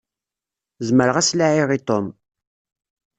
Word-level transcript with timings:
Zemreɣ 0.87 1.15
ad 1.17 1.25
s-laɛiɣ 1.27 1.69
i 1.77 1.79
Tom. 1.87 2.07